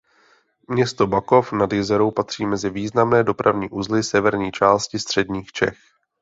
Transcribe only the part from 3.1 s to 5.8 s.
dopravní uzly severní části středních Čech.